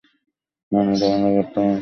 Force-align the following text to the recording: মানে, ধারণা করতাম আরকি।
মানে, 0.71 0.91
ধারণা 1.01 1.29
করতাম 1.35 1.65
আরকি। 1.67 1.79